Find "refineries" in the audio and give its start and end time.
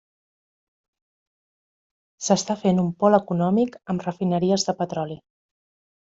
4.07-4.65